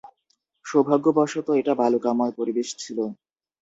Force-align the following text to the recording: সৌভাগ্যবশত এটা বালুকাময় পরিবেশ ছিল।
সৌভাগ্যবশত 0.65 1.47
এটা 1.59 1.73
বালুকাময় 1.81 2.33
পরিবেশ 2.39 2.67
ছিল। 2.79 2.97